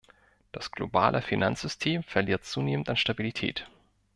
Das 0.51 0.71
globale 0.71 1.21
Finanzsystem 1.21 2.01
verliert 2.01 2.43
zunehmend 2.43 2.89
an 2.89 2.97
Stabilität. 2.97 3.67